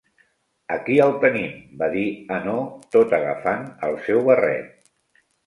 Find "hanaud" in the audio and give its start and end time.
2.37-2.89